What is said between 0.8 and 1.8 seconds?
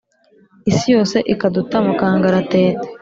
yose ikaduta